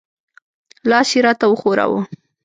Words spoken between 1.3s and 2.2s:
ته وښوراوه.